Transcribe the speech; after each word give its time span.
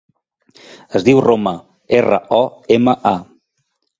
Es 0.99 1.05
diu 1.09 1.19
Roma: 1.25 1.53
erra, 1.99 2.19
o, 2.39 2.41
ema, 2.79 2.99
a. 3.13 3.15